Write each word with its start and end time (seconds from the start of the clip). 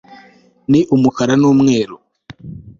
ni 0.71 0.79
umukara 0.95 1.33
n'umweru 1.41 1.95